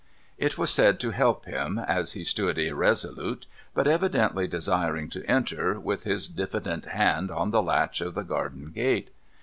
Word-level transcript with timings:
It 0.39 0.57
was 0.57 0.71
said 0.71 0.99
to 1.01 1.11
help 1.11 1.45
him, 1.45 1.77
as 1.77 2.13
he 2.13 2.23
stood 2.23 2.57
irresolute, 2.57 3.45
but 3.75 3.85
evidently 3.87 4.47
desiring 4.47 5.09
to 5.09 5.23
enter, 5.29 5.79
with 5.79 6.05
his 6.05 6.27
diffident 6.27 6.87
hand 6.87 7.29
on 7.29 7.51
the 7.51 7.61
latch 7.61 8.01
of 8.01 8.15
the 8.15 8.23
garden 8.23 8.71
gate. 8.71 9.11